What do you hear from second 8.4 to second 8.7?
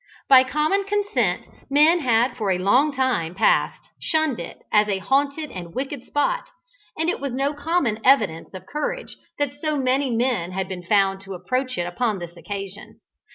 of